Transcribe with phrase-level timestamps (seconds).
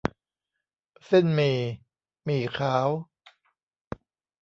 [1.07, 1.57] เส้นหมี่
[2.25, 2.87] หมี่ขาว